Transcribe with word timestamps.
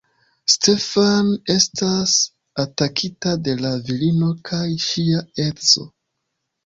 Stefan 0.51 1.27
estas 1.55 2.15
atakita 2.65 3.35
de 3.49 3.55
la 3.63 3.75
virino 3.91 4.31
kaj 4.51 4.63
ŝia 4.89 5.25
edzo. 5.49 5.87